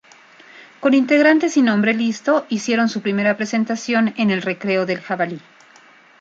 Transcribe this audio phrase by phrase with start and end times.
[0.79, 5.39] Con integrantes y nombre listo hicieron su primera presentación en El Recreo del Jabalí.